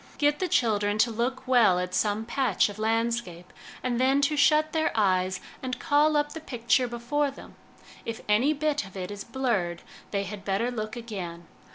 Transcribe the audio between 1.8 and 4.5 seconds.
some patch of landscape, and then to